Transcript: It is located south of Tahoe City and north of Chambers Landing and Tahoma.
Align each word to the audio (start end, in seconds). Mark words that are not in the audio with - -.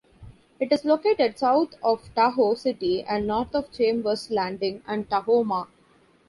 It 0.59 0.71
is 0.71 0.83
located 0.83 1.37
south 1.37 1.75
of 1.83 2.01
Tahoe 2.15 2.55
City 2.55 3.03
and 3.03 3.27
north 3.27 3.53
of 3.53 3.71
Chambers 3.71 4.31
Landing 4.31 4.81
and 4.87 5.07
Tahoma. 5.07 5.67